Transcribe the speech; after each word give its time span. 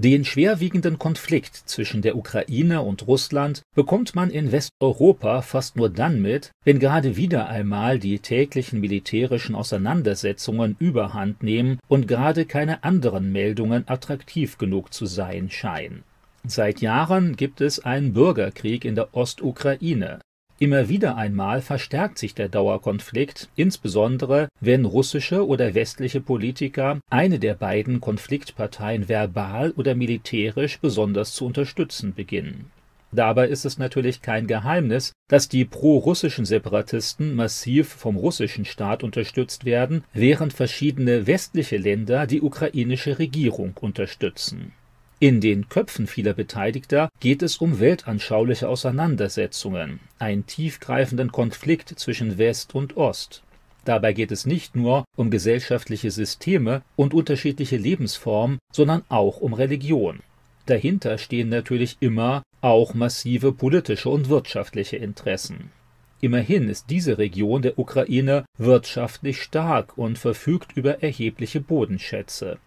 Den 0.00 0.24
schwerwiegenden 0.24 0.96
Konflikt 0.96 1.56
zwischen 1.56 2.02
der 2.02 2.16
Ukraine 2.16 2.82
und 2.82 3.08
Russland 3.08 3.62
bekommt 3.74 4.14
man 4.14 4.30
in 4.30 4.52
Westeuropa 4.52 5.42
fast 5.42 5.74
nur 5.74 5.90
dann 5.90 6.22
mit, 6.22 6.52
wenn 6.62 6.78
gerade 6.78 7.16
wieder 7.16 7.48
einmal 7.48 7.98
die 7.98 8.20
täglichen 8.20 8.78
militärischen 8.78 9.56
Auseinandersetzungen 9.56 10.76
überhand 10.78 11.42
nehmen 11.42 11.80
und 11.88 12.06
gerade 12.06 12.44
keine 12.44 12.84
anderen 12.84 13.32
Meldungen 13.32 13.88
attraktiv 13.88 14.56
genug 14.56 14.94
zu 14.94 15.04
sein 15.04 15.50
scheinen. 15.50 16.04
Seit 16.46 16.80
Jahren 16.80 17.34
gibt 17.34 17.60
es 17.60 17.80
einen 17.80 18.12
Bürgerkrieg 18.12 18.84
in 18.84 18.94
der 18.94 19.16
Ostukraine. 19.16 20.20
Immer 20.60 20.88
wieder 20.88 21.16
einmal 21.16 21.60
verstärkt 21.60 22.18
sich 22.18 22.34
der 22.34 22.48
Dauerkonflikt, 22.48 23.48
insbesondere 23.54 24.48
wenn 24.60 24.84
russische 24.84 25.46
oder 25.46 25.74
westliche 25.74 26.20
Politiker 26.20 26.98
eine 27.10 27.38
der 27.38 27.54
beiden 27.54 28.00
Konfliktparteien 28.00 29.08
verbal 29.08 29.70
oder 29.76 29.94
militärisch 29.94 30.80
besonders 30.80 31.32
zu 31.32 31.46
unterstützen 31.46 32.12
beginnen. 32.12 32.72
Dabei 33.12 33.46
ist 33.48 33.64
es 33.64 33.78
natürlich 33.78 34.20
kein 34.20 34.48
Geheimnis, 34.48 35.12
dass 35.28 35.48
die 35.48 35.64
pro-russischen 35.64 36.44
Separatisten 36.44 37.36
massiv 37.36 37.88
vom 37.88 38.16
russischen 38.16 38.64
Staat 38.64 39.04
unterstützt 39.04 39.64
werden, 39.64 40.02
während 40.12 40.52
verschiedene 40.52 41.28
westliche 41.28 41.76
Länder 41.76 42.26
die 42.26 42.42
ukrainische 42.42 43.20
Regierung 43.20 43.74
unterstützen 43.80 44.72
in 45.20 45.40
den 45.40 45.68
Köpfen 45.68 46.06
vieler 46.06 46.32
Beteiligter 46.32 47.08
geht 47.18 47.42
es 47.42 47.56
um 47.56 47.80
weltanschauliche 47.80 48.68
Auseinandersetzungen, 48.68 49.98
einen 50.20 50.46
tiefgreifenden 50.46 51.32
Konflikt 51.32 51.88
zwischen 51.98 52.38
West 52.38 52.74
und 52.74 52.96
Ost. 52.96 53.42
Dabei 53.84 54.12
geht 54.12 54.30
es 54.30 54.46
nicht 54.46 54.76
nur 54.76 55.04
um 55.16 55.30
gesellschaftliche 55.30 56.10
Systeme 56.10 56.82
und 56.94 57.14
unterschiedliche 57.14 57.76
Lebensformen, 57.76 58.58
sondern 58.72 59.02
auch 59.08 59.38
um 59.38 59.54
Religion. 59.54 60.20
Dahinter 60.66 61.18
stehen 61.18 61.48
natürlich 61.48 61.96
immer 61.98 62.42
auch 62.60 62.94
massive 62.94 63.52
politische 63.52 64.10
und 64.10 64.28
wirtschaftliche 64.28 64.98
Interessen. 64.98 65.72
Immerhin 66.20 66.68
ist 66.68 66.90
diese 66.90 67.18
Region 67.18 67.62
der 67.62 67.78
Ukraine 67.78 68.44
wirtschaftlich 68.56 69.40
stark 69.40 69.96
und 69.96 70.18
verfügt 70.18 70.76
über 70.76 71.02
erhebliche 71.02 71.60
Bodenschätze. 71.60 72.58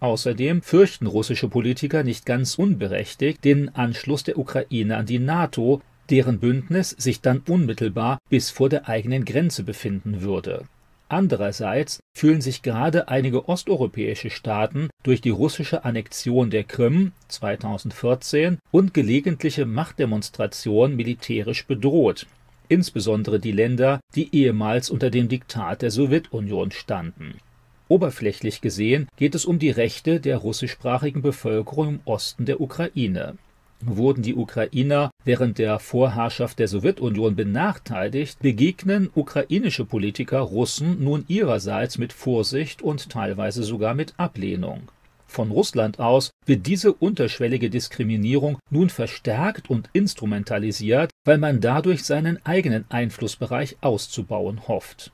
Außerdem 0.00 0.62
fürchten 0.62 1.06
russische 1.06 1.48
Politiker 1.48 2.02
nicht 2.02 2.24
ganz 2.24 2.58
unberechtigt 2.58 3.44
den 3.44 3.74
Anschluss 3.74 4.24
der 4.24 4.38
Ukraine 4.38 4.96
an 4.96 5.04
die 5.04 5.18
NATO, 5.18 5.82
deren 6.08 6.40
Bündnis 6.40 6.90
sich 6.90 7.20
dann 7.20 7.42
unmittelbar 7.46 8.18
bis 8.30 8.50
vor 8.50 8.70
der 8.70 8.88
eigenen 8.88 9.26
Grenze 9.26 9.62
befinden 9.62 10.22
würde. 10.22 10.64
Andererseits 11.10 12.00
fühlen 12.16 12.40
sich 12.40 12.62
gerade 12.62 13.08
einige 13.08 13.48
osteuropäische 13.48 14.30
Staaten 14.30 14.88
durch 15.02 15.20
die 15.20 15.30
russische 15.30 15.84
Annexion 15.84 16.50
der 16.50 16.64
Krim 16.64 17.12
2014 17.28 18.58
und 18.70 18.94
gelegentliche 18.94 19.66
Machtdemonstrationen 19.66 20.96
militärisch 20.96 21.66
bedroht, 21.66 22.26
insbesondere 22.68 23.38
die 23.38 23.52
Länder, 23.52 24.00
die 24.14 24.34
ehemals 24.34 24.88
unter 24.88 25.10
dem 25.10 25.28
Diktat 25.28 25.82
der 25.82 25.90
Sowjetunion 25.90 26.70
standen 26.70 27.34
Oberflächlich 27.90 28.60
gesehen 28.60 29.08
geht 29.16 29.34
es 29.34 29.44
um 29.44 29.58
die 29.58 29.70
Rechte 29.70 30.20
der 30.20 30.36
russischsprachigen 30.36 31.22
Bevölkerung 31.22 31.88
im 31.88 32.00
Osten 32.04 32.44
der 32.44 32.60
Ukraine. 32.60 33.36
Wurden 33.80 34.22
die 34.22 34.36
Ukrainer 34.36 35.10
während 35.24 35.58
der 35.58 35.80
Vorherrschaft 35.80 36.60
der 36.60 36.68
Sowjetunion 36.68 37.34
benachteiligt, 37.34 38.38
begegnen 38.38 39.10
ukrainische 39.12 39.84
Politiker 39.84 40.38
Russen 40.38 41.02
nun 41.02 41.24
ihrerseits 41.26 41.98
mit 41.98 42.12
Vorsicht 42.12 42.80
und 42.80 43.10
teilweise 43.10 43.64
sogar 43.64 43.94
mit 43.94 44.14
Ablehnung. 44.18 44.92
Von 45.26 45.50
Russland 45.50 45.98
aus 45.98 46.30
wird 46.46 46.68
diese 46.68 46.92
unterschwellige 46.92 47.70
Diskriminierung 47.70 48.60
nun 48.70 48.88
verstärkt 48.88 49.68
und 49.68 49.90
instrumentalisiert, 49.94 51.10
weil 51.24 51.38
man 51.38 51.60
dadurch 51.60 52.04
seinen 52.04 52.38
eigenen 52.46 52.84
Einflussbereich 52.88 53.78
auszubauen 53.80 54.68
hofft 54.68 55.10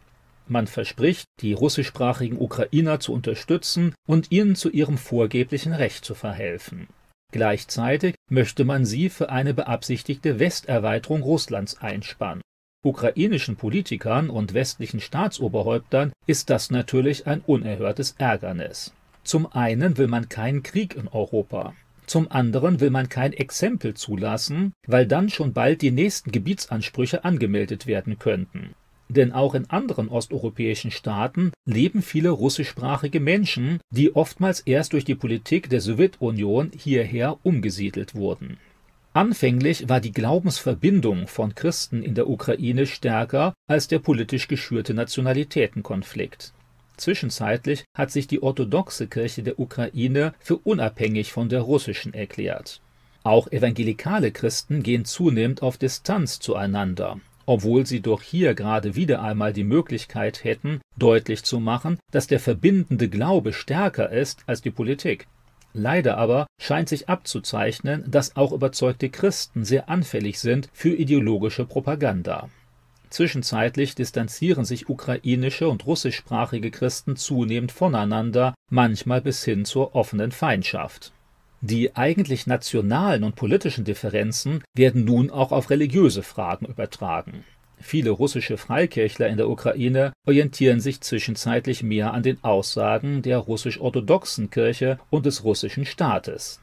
man 0.50 0.66
verspricht, 0.66 1.26
die 1.40 1.52
russischsprachigen 1.52 2.38
Ukrainer 2.38 3.00
zu 3.00 3.12
unterstützen 3.12 3.94
und 4.06 4.30
ihnen 4.32 4.56
zu 4.56 4.70
ihrem 4.70 4.98
vorgeblichen 4.98 5.72
Recht 5.72 6.04
zu 6.04 6.14
verhelfen. 6.14 6.88
Gleichzeitig 7.32 8.14
möchte 8.30 8.64
man 8.64 8.84
sie 8.84 9.08
für 9.08 9.30
eine 9.30 9.52
beabsichtigte 9.52 10.38
Westerweiterung 10.38 11.22
Russlands 11.22 11.78
einspannen. 11.78 12.42
Ukrainischen 12.84 13.56
Politikern 13.56 14.30
und 14.30 14.54
westlichen 14.54 15.00
Staatsoberhäuptern 15.00 16.12
ist 16.26 16.50
das 16.50 16.70
natürlich 16.70 17.26
ein 17.26 17.40
unerhörtes 17.40 18.14
Ärgernis. 18.18 18.94
Zum 19.24 19.52
einen 19.52 19.98
will 19.98 20.06
man 20.06 20.28
keinen 20.28 20.62
Krieg 20.62 20.94
in 20.94 21.08
Europa. 21.08 21.74
Zum 22.06 22.30
anderen 22.30 22.78
will 22.78 22.90
man 22.90 23.08
kein 23.08 23.32
Exempel 23.32 23.94
zulassen, 23.94 24.72
weil 24.86 25.06
dann 25.06 25.28
schon 25.28 25.52
bald 25.52 25.82
die 25.82 25.90
nächsten 25.90 26.30
Gebietsansprüche 26.30 27.24
angemeldet 27.24 27.88
werden 27.88 28.20
könnten. 28.20 28.76
Denn 29.08 29.32
auch 29.32 29.54
in 29.54 29.70
anderen 29.70 30.08
osteuropäischen 30.08 30.90
Staaten 30.90 31.52
leben 31.64 32.02
viele 32.02 32.30
russischsprachige 32.30 33.20
Menschen, 33.20 33.80
die 33.90 34.14
oftmals 34.16 34.60
erst 34.60 34.92
durch 34.92 35.04
die 35.04 35.14
Politik 35.14 35.70
der 35.70 35.80
Sowjetunion 35.80 36.72
hierher 36.76 37.38
umgesiedelt 37.44 38.14
wurden. 38.14 38.58
Anfänglich 39.12 39.88
war 39.88 40.00
die 40.00 40.12
Glaubensverbindung 40.12 41.26
von 41.26 41.54
Christen 41.54 42.02
in 42.02 42.14
der 42.14 42.28
Ukraine 42.28 42.86
stärker 42.86 43.54
als 43.66 43.88
der 43.88 43.98
politisch 43.98 44.48
geschürte 44.48 44.92
Nationalitätenkonflikt. 44.92 46.52
Zwischenzeitlich 46.98 47.84
hat 47.96 48.10
sich 48.10 48.26
die 48.26 48.42
orthodoxe 48.42 49.06
Kirche 49.06 49.42
der 49.42 49.58
Ukraine 49.58 50.34
für 50.38 50.58
unabhängig 50.58 51.32
von 51.32 51.48
der 51.48 51.60
russischen 51.60 52.12
erklärt. 52.12 52.80
Auch 53.22 53.50
evangelikale 53.50 54.32
Christen 54.32 54.82
gehen 54.82 55.04
zunehmend 55.04 55.62
auf 55.62 55.78
Distanz 55.78 56.38
zueinander 56.38 57.18
obwohl 57.46 57.86
sie 57.86 58.00
doch 58.00 58.22
hier 58.22 58.54
gerade 58.54 58.96
wieder 58.96 59.22
einmal 59.22 59.52
die 59.52 59.64
Möglichkeit 59.64 60.44
hätten, 60.44 60.80
deutlich 60.96 61.44
zu 61.44 61.60
machen, 61.60 61.98
dass 62.10 62.26
der 62.26 62.40
verbindende 62.40 63.08
Glaube 63.08 63.52
stärker 63.52 64.10
ist 64.10 64.42
als 64.46 64.60
die 64.60 64.70
Politik. 64.70 65.26
Leider 65.72 66.16
aber 66.16 66.46
scheint 66.60 66.88
sich 66.88 67.08
abzuzeichnen, 67.08 68.04
dass 68.08 68.36
auch 68.36 68.52
überzeugte 68.52 69.10
Christen 69.10 69.64
sehr 69.64 69.88
anfällig 69.88 70.40
sind 70.40 70.68
für 70.72 70.94
ideologische 70.94 71.64
Propaganda. 71.64 72.48
Zwischenzeitlich 73.10 73.94
distanzieren 73.94 74.64
sich 74.64 74.88
ukrainische 74.88 75.68
und 75.68 75.86
russischsprachige 75.86 76.70
Christen 76.70 77.16
zunehmend 77.16 77.72
voneinander, 77.72 78.54
manchmal 78.70 79.20
bis 79.20 79.44
hin 79.44 79.64
zur 79.64 79.94
offenen 79.94 80.32
Feindschaft. 80.32 81.12
Die 81.60 81.96
eigentlich 81.96 82.46
nationalen 82.46 83.24
und 83.24 83.34
politischen 83.34 83.84
Differenzen 83.84 84.62
werden 84.74 85.04
nun 85.04 85.30
auch 85.30 85.52
auf 85.52 85.70
religiöse 85.70 86.22
Fragen 86.22 86.66
übertragen. 86.66 87.44
Viele 87.78 88.10
russische 88.10 88.56
Freikirchler 88.56 89.28
in 89.28 89.36
der 89.36 89.48
Ukraine 89.48 90.12
orientieren 90.26 90.80
sich 90.80 91.00
zwischenzeitlich 91.00 91.82
mehr 91.82 92.12
an 92.14 92.22
den 92.22 92.42
Aussagen 92.42 93.22
der 93.22 93.38
russisch-orthodoxen 93.38 94.50
Kirche 94.50 94.98
und 95.10 95.26
des 95.26 95.44
russischen 95.44 95.84
Staates. 95.84 96.60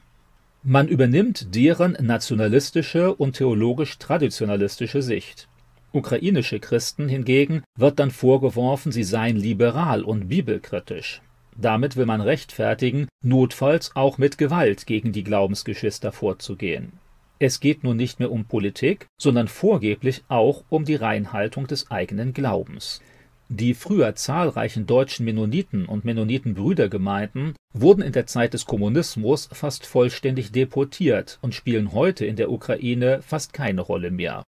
Man 0.63 0.87
übernimmt 0.87 1.53
deren 1.55 1.97
nationalistische 1.99 3.13
und 3.13 3.35
theologisch-traditionalistische 3.35 5.01
Sicht. 5.01 5.47
Ukrainische 5.91 6.59
Christen 6.59 7.07
hingegen 7.07 7.63
wird 7.77 7.99
dann 7.99 8.11
vorgeworfen, 8.11 8.91
sie 8.91 9.03
seien 9.03 9.35
liberal 9.35 10.03
und 10.03 10.29
bibelkritisch. 10.29 11.21
Damit 11.55 11.95
will 11.95 12.05
man 12.05 12.21
rechtfertigen, 12.21 13.07
notfalls 13.21 13.95
auch 13.95 14.17
mit 14.17 14.37
Gewalt 14.37 14.85
gegen 14.85 15.11
die 15.11 15.23
Glaubensgeschwister 15.23 16.11
vorzugehen. 16.11 16.93
Es 17.39 17.59
geht 17.59 17.83
nun 17.83 17.97
nicht 17.97 18.19
mehr 18.19 18.31
um 18.31 18.45
Politik, 18.45 19.07
sondern 19.17 19.47
vorgeblich 19.47 20.23
auch 20.29 20.63
um 20.69 20.85
die 20.85 20.95
Reinhaltung 20.95 21.67
des 21.67 21.91
eigenen 21.91 22.33
Glaubens. 22.33 23.01
Die 23.49 23.73
früher 23.73 24.15
zahlreichen 24.15 24.87
deutschen 24.87 25.25
Mennoniten 25.25 25.85
und 25.85 26.05
Mennonitenbrüdergemeinden 26.05 27.55
wurden 27.73 28.01
in 28.01 28.13
der 28.13 28.25
Zeit 28.25 28.53
des 28.53 28.65
Kommunismus 28.65 29.49
fast 29.51 29.85
vollständig 29.85 30.51
deportiert 30.51 31.37
und 31.41 31.53
spielen 31.53 31.91
heute 31.91 32.25
in 32.25 32.35
der 32.35 32.51
Ukraine 32.51 33.21
fast 33.21 33.53
keine 33.53 33.81
Rolle 33.81 34.09
mehr 34.09 34.43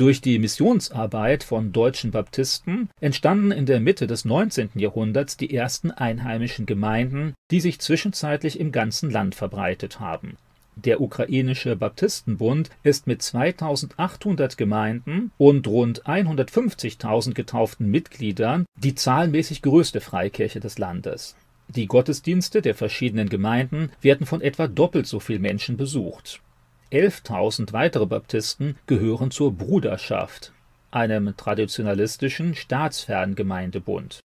durch 0.00 0.20
die 0.20 0.38
Missionsarbeit 0.38 1.42
von 1.44 1.72
deutschen 1.72 2.10
Baptisten 2.10 2.88
entstanden 3.00 3.50
in 3.50 3.66
der 3.66 3.80
Mitte 3.80 4.06
des 4.06 4.24
19. 4.24 4.70
Jahrhunderts 4.76 5.36
die 5.36 5.54
ersten 5.54 5.90
einheimischen 5.90 6.64
Gemeinden, 6.64 7.34
die 7.50 7.60
sich 7.60 7.80
zwischenzeitlich 7.80 8.60
im 8.60 8.72
ganzen 8.72 9.10
Land 9.10 9.34
verbreitet 9.34 10.00
haben. 10.00 10.36
Der 10.76 11.00
ukrainische 11.00 11.76
Baptistenbund 11.76 12.70
ist 12.82 13.06
mit 13.06 13.20
2800 13.20 14.56
Gemeinden 14.56 15.32
und 15.36 15.66
rund 15.66 16.06
150.000 16.06 17.34
getauften 17.34 17.90
Mitgliedern 17.90 18.64
die 18.78 18.94
zahlenmäßig 18.94 19.60
größte 19.60 20.00
Freikirche 20.00 20.60
des 20.60 20.78
Landes. 20.78 21.36
Die 21.68 21.86
Gottesdienste 21.86 22.62
der 22.62 22.74
verschiedenen 22.74 23.28
Gemeinden 23.28 23.90
werden 24.00 24.26
von 24.26 24.40
etwa 24.40 24.68
doppelt 24.68 25.06
so 25.06 25.20
viel 25.20 25.40
Menschen 25.40 25.76
besucht 25.76 26.40
11.000 26.92 27.72
weitere 27.72 28.06
Baptisten 28.06 28.76
gehören 28.86 29.30
zur 29.30 29.52
Bruderschaft, 29.52 30.52
einem 30.90 31.36
traditionalistischen 31.36 32.54
staatsfernen 32.54 33.36
Gemeindebund. 33.36 34.20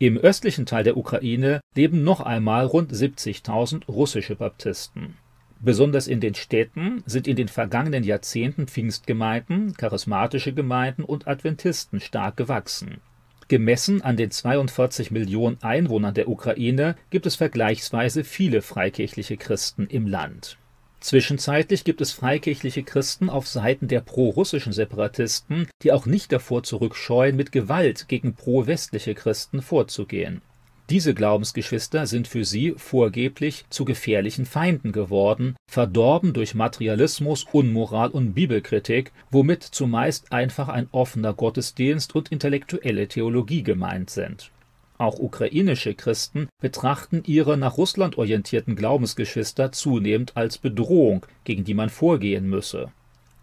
Im 0.00 0.16
östlichen 0.16 0.66
Teil 0.66 0.84
der 0.84 0.96
Ukraine 0.96 1.60
leben 1.74 2.02
noch 2.02 2.20
einmal 2.20 2.66
rund 2.66 2.92
70.000 2.92 3.86
russische 3.86 4.36
Baptisten. 4.36 5.16
Besonders 5.60 6.06
in 6.06 6.20
den 6.20 6.34
Städten 6.34 7.02
sind 7.06 7.26
in 7.26 7.34
den 7.34 7.48
vergangenen 7.48 8.04
Jahrzehnten 8.04 8.68
Pfingstgemeinden, 8.68 9.74
charismatische 9.76 10.52
Gemeinden 10.52 11.02
und 11.02 11.26
Adventisten 11.26 12.00
stark 12.00 12.36
gewachsen. 12.36 13.00
Gemessen 13.48 14.02
an 14.02 14.16
den 14.16 14.30
42 14.30 15.10
Millionen 15.10 15.58
Einwohnern 15.62 16.14
der 16.14 16.28
Ukraine 16.28 16.96
gibt 17.10 17.26
es 17.26 17.34
vergleichsweise 17.34 18.22
viele 18.22 18.62
freikirchliche 18.62 19.36
Christen 19.36 19.86
im 19.86 20.06
Land. 20.06 20.58
Zwischenzeitlich 21.00 21.84
gibt 21.84 22.00
es 22.00 22.12
freikirchliche 22.12 22.82
Christen 22.82 23.30
auf 23.30 23.46
Seiten 23.46 23.88
der 23.88 24.00
pro-russischen 24.00 24.72
Separatisten, 24.72 25.68
die 25.82 25.92
auch 25.92 26.06
nicht 26.06 26.32
davor 26.32 26.62
zurückscheuen, 26.62 27.36
mit 27.36 27.52
Gewalt 27.52 28.08
gegen 28.08 28.34
pro-westliche 28.34 29.14
Christen 29.14 29.62
vorzugehen 29.62 30.42
diese 30.90 31.12
Glaubensgeschwister 31.12 32.06
sind 32.06 32.28
für 32.28 32.46
sie 32.46 32.74
vorgeblich 32.76 33.66
zu 33.68 33.84
gefährlichen 33.84 34.46
Feinden 34.46 34.92
geworden, 34.92 35.54
verdorben 35.70 36.32
durch 36.32 36.54
Materialismus, 36.54 37.44
Unmoral 37.52 38.08
und 38.08 38.32
Bibelkritik, 38.32 39.12
womit 39.30 39.62
zumeist 39.62 40.32
einfach 40.32 40.68
ein 40.68 40.88
offener 40.90 41.34
Gottesdienst 41.34 42.14
und 42.14 42.32
intellektuelle 42.32 43.06
Theologie 43.06 43.62
gemeint 43.62 44.08
sind. 44.08 44.50
Auch 44.98 45.18
ukrainische 45.18 45.94
Christen 45.94 46.48
betrachten 46.60 47.22
ihre 47.26 47.56
nach 47.56 47.78
Russland 47.78 48.18
orientierten 48.18 48.76
Glaubensgeschwister 48.76 49.72
zunehmend 49.72 50.36
als 50.36 50.58
Bedrohung, 50.58 51.24
gegen 51.44 51.64
die 51.64 51.74
man 51.74 51.88
vorgehen 51.88 52.48
müsse 52.48 52.92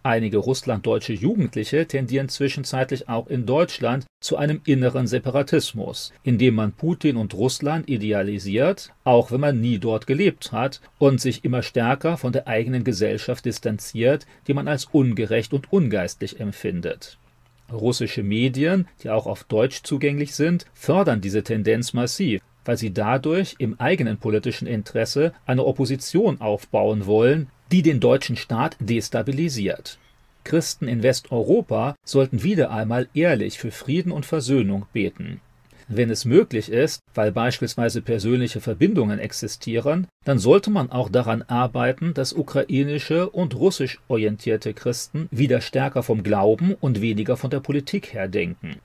Einige 0.05 0.37
russlanddeutsche 0.37 1.13
Jugendliche 1.13 1.87
tendieren 1.87 2.29
zwischenzeitlich 2.29 3.09
auch 3.09 3.25
in 3.25 3.47
Deutschland 3.47 4.05
zu 4.21 4.37
einem 4.37 4.61
inneren 4.63 5.07
Separatismus, 5.07 6.13
indem 6.21 6.53
man 6.53 6.73
Putin 6.73 7.17
und 7.17 7.33
Russland 7.33 7.89
idealisiert, 7.89 8.93
auch 9.03 9.31
wenn 9.31 9.39
man 9.41 9.59
nie 9.59 9.79
dort 9.79 10.05
gelebt 10.05 10.51
hat, 10.51 10.79
und 10.99 11.19
sich 11.19 11.43
immer 11.43 11.63
stärker 11.63 12.17
von 12.17 12.33
der 12.33 12.47
eigenen 12.47 12.83
Gesellschaft 12.83 13.45
distanziert, 13.45 14.27
die 14.45 14.53
man 14.53 14.67
als 14.67 14.85
ungerecht 14.85 15.53
und 15.53 15.73
ungeistlich 15.73 16.39
empfindet. 16.39 17.17
Russische 17.71 18.23
Medien, 18.23 18.87
die 19.01 19.09
auch 19.09 19.25
auf 19.25 19.43
Deutsch 19.43 19.81
zugänglich 19.83 20.35
sind, 20.35 20.65
fördern 20.73 21.21
diese 21.21 21.43
Tendenz 21.43 21.93
massiv, 21.93 22.41
weil 22.63 22.77
sie 22.77 22.93
dadurch 22.93 23.55
im 23.59 23.79
eigenen 23.79 24.17
politischen 24.17 24.67
Interesse 24.67 25.33
eine 25.45 25.65
Opposition 25.65 26.41
aufbauen 26.41 27.05
wollen, 27.05 27.47
die 27.71 27.81
den 27.81 27.99
deutschen 27.99 28.35
Staat 28.35 28.77
destabilisiert. 28.79 29.97
Christen 30.43 30.87
in 30.87 31.01
Westeuropa 31.01 31.95
sollten 32.05 32.43
wieder 32.43 32.69
einmal 32.69 33.09
ehrlich 33.15 33.57
für 33.57 33.71
Frieden 33.71 34.11
und 34.11 34.25
Versöhnung 34.25 34.85
beten. 34.93 35.41
Wenn 35.87 36.09
es 36.09 36.25
möglich 36.25 36.69
ist, 36.69 37.01
weil 37.13 37.31
beispielsweise 37.31 38.01
persönliche 38.01 38.59
Verbindungen 38.59 39.19
existieren, 39.19 40.07
dann 40.23 40.39
sollte 40.39 40.71
man 40.71 40.91
auch 40.91 41.09
daran 41.09 41.43
arbeiten, 41.43 42.15
dass 42.15 42.33
ukrainische 42.33 43.29
und 43.29 43.53
russisch 43.53 43.99
orientierte 44.07 44.73
Christen 44.73 45.27
wieder 45.29 45.61
stärker 45.61 46.01
vom 46.01 46.23
Glauben 46.23 46.73
und 46.73 47.01
weniger 47.01 47.37
von 47.37 47.51
der 47.51 47.59
Politik 47.59 48.13
her 48.13 48.27
denken. 48.27 48.77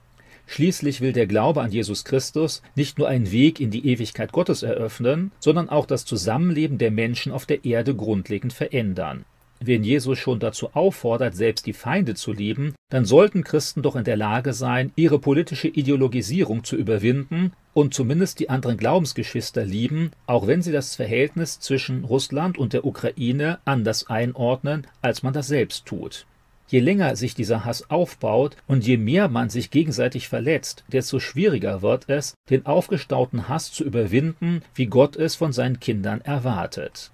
Schließlich 0.47 1.01
will 1.01 1.13
der 1.13 1.27
Glaube 1.27 1.63
an 1.63 1.71
Jesus 1.71 2.05
Christus 2.05 2.61
nicht 2.75 2.99
nur 2.99 3.09
einen 3.09 3.31
Weg 3.31 3.61
in 3.61 3.71
die 3.71 3.87
Ewigkeit 3.87 4.33
Gottes 4.33 4.63
eröffnen, 4.63 5.31
sondern 5.39 5.71
auch 5.71 5.87
das 5.87 6.05
Zusammenleben 6.05 6.77
der 6.77 6.91
Menschen 6.91 7.33
auf 7.33 7.47
der 7.47 7.65
Erde 7.65 7.95
grundlegend 7.95 8.53
verändern. 8.53 9.25
Wenn 9.63 9.85
Jesus 9.85 10.19
schon 10.19 10.41
dazu 10.41 10.71
auffordert, 10.75 11.37
selbst 11.37 11.67
die 11.67 11.75
Feinde 11.75 12.15
zu 12.15 12.33
lieben, 12.33 12.75
dann 12.89 13.05
sollten 13.05 13.45
Christen 13.45 13.83
doch 13.83 13.95
in 13.95 14.05
der 14.05 14.17
Lage 14.17 14.55
sein, 14.55 14.91
ihre 14.97 15.19
politische 15.19 15.69
Ideologisierung 15.69 16.65
zu 16.65 16.77
überwinden 16.77 17.53
und 17.75 17.93
zumindest 17.93 18.41
die 18.41 18.49
anderen 18.49 18.79
Glaubensgeschwister 18.79 19.63
lieben, 19.67 20.13
auch 20.27 20.47
wenn 20.47 20.63
sie 20.63 20.73
das 20.73 20.97
Verhältnis 20.97 21.61
zwischen 21.61 22.05
Russland 22.05 22.57
und 22.57 22.73
der 22.73 22.87
Ukraine 22.87 23.59
anders 23.67 24.07
einordnen, 24.07 24.87
als 25.03 25.23
man 25.23 25.35
das 25.35 25.49
selbst 25.49 25.85
tut. 25.85 26.25
Je 26.69 26.81
länger 26.81 27.15
sich 27.17 27.35
dieser 27.35 27.67
Hass 27.67 27.91
aufbaut 27.91 28.57
und 28.67 28.87
je 28.87 28.97
mehr 28.97 29.29
man 29.29 29.51
sich 29.51 29.71
gegenseitig 29.71 30.29
verletzt, 30.29 30.85
desto 30.89 31.21
schwieriger 31.21 31.83
wird 31.83 32.09
es, 32.09 32.35
den 32.49 32.65
aufgestauten 32.65 33.49
Hass 33.49 33.73
zu 33.73 33.85
überwinden, 33.85 34.63
wie 34.75 34.87
Gott 34.87 35.17
es 35.17 35.35
von 35.35 35.53
seinen 35.53 35.81
Kindern 35.81 36.23
erwartet. 36.23 37.11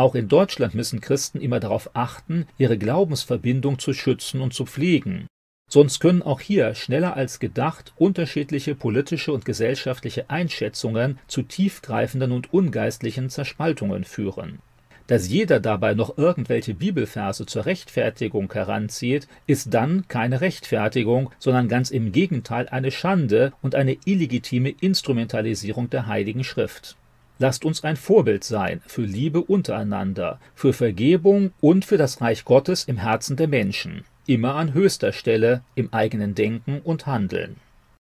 Auch 0.00 0.14
in 0.14 0.28
Deutschland 0.28 0.74
müssen 0.74 1.02
Christen 1.02 1.42
immer 1.42 1.60
darauf 1.60 1.90
achten, 1.92 2.46
ihre 2.56 2.78
Glaubensverbindung 2.78 3.78
zu 3.78 3.92
schützen 3.92 4.40
und 4.40 4.54
zu 4.54 4.64
pflegen. 4.64 5.26
Sonst 5.70 6.00
können 6.00 6.22
auch 6.22 6.40
hier 6.40 6.74
schneller 6.74 7.18
als 7.18 7.38
gedacht 7.38 7.92
unterschiedliche 7.98 8.74
politische 8.74 9.30
und 9.30 9.44
gesellschaftliche 9.44 10.30
Einschätzungen 10.30 11.18
zu 11.26 11.42
tiefgreifenden 11.42 12.32
und 12.32 12.50
ungeistlichen 12.54 13.28
Zerspaltungen 13.28 14.04
führen. 14.04 14.60
Dass 15.06 15.28
jeder 15.28 15.60
dabei 15.60 15.92
noch 15.92 16.16
irgendwelche 16.16 16.72
Bibelverse 16.72 17.44
zur 17.44 17.66
Rechtfertigung 17.66 18.50
heranzieht, 18.50 19.28
ist 19.46 19.74
dann 19.74 20.08
keine 20.08 20.40
Rechtfertigung, 20.40 21.30
sondern 21.38 21.68
ganz 21.68 21.90
im 21.90 22.10
Gegenteil 22.10 22.70
eine 22.70 22.90
Schande 22.90 23.52
und 23.60 23.74
eine 23.74 23.98
illegitime 24.06 24.70
Instrumentalisierung 24.70 25.90
der 25.90 26.06
Heiligen 26.06 26.42
Schrift. 26.42 26.96
Lasst 27.40 27.64
uns 27.64 27.84
ein 27.84 27.96
Vorbild 27.96 28.44
sein 28.44 28.82
für 28.86 29.00
Liebe 29.00 29.40
untereinander, 29.40 30.38
für 30.54 30.74
Vergebung 30.74 31.52
und 31.62 31.86
für 31.86 31.96
das 31.96 32.20
Reich 32.20 32.44
Gottes 32.44 32.84
im 32.84 32.98
Herzen 32.98 33.36
der 33.38 33.48
Menschen, 33.48 34.04
immer 34.26 34.56
an 34.56 34.74
höchster 34.74 35.12
Stelle 35.12 35.62
im 35.74 35.90
eigenen 35.90 36.34
Denken 36.34 36.82
und 36.84 37.06
Handeln. 37.06 37.56